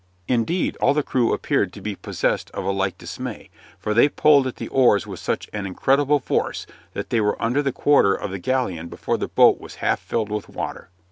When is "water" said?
10.49-10.89